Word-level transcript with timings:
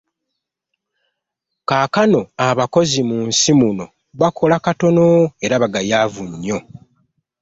Kaakano 1.69 2.21
abakozi 2.47 2.99
mu 3.09 3.17
nsi 3.27 3.51
muno 3.59 3.85
bakola 4.19 4.55
katono 4.65 5.05
era 5.45 5.55
bagayaavu 5.61 6.21
nnyo. 6.31 6.59